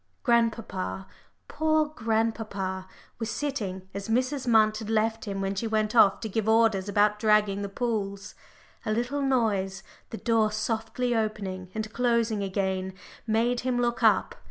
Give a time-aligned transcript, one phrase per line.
[0.23, 1.05] Grandpapa
[1.47, 2.87] poor grandpapa
[3.19, 4.47] was sitting as Mrs.
[4.47, 8.33] Munt had left him when she went off to give orders about dragging the pools.
[8.83, 12.95] A little noise, the door softly opening and closing again,
[13.27, 14.33] made him look up.